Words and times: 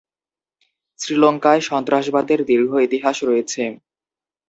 শ্রীলঙ্কায় 0.99 1.61
সন্ত্রাসবাদের 1.61 2.39
দীর্ঘ 2.45 2.71
ইতিহাস 2.87 3.17
রয়েছে। 3.23 3.63